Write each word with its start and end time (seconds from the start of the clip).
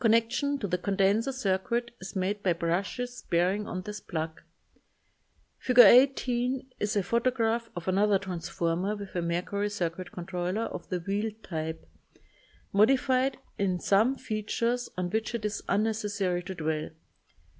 Connection 0.00 0.58
to 0.58 0.66
the 0.66 0.78
con 0.78 0.96
denser 0.96 1.30
circuit 1.32 1.92
is 2.00 2.16
made 2.16 2.42
by 2.42 2.52
brushes 2.52 3.22
bearing 3.30 3.68
on 3.68 3.82
this 3.82 4.00
plug. 4.00 4.42
Fig. 5.60 5.78
18 5.78 6.72
is 6.80 6.96
a 6.96 7.04
photograph 7.04 7.70
of 7.76 7.86
another 7.86 8.18
trans 8.18 8.48
former 8.48 8.96
with 8.96 9.14
a 9.14 9.22
mercury 9.22 9.70
circuit 9.70 10.10
controller 10.10 10.62
of 10.62 10.88
the 10.88 10.98
wheel 10.98 11.30
type, 11.44 11.88
modified 12.72 13.36
in 13.58 13.78
some 13.78 14.16
features 14.16 14.88
on 14.96 15.08
which 15.10 15.36
it 15.36 15.44
is 15.44 15.62
unnecessary 15.68 16.42
to 16.42 16.56
dwell. 16.56 16.90